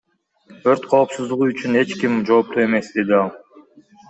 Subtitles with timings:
[0.71, 3.29] Өрт коопсуздугу үчүн эч ким жоопту эмес,— деди ал.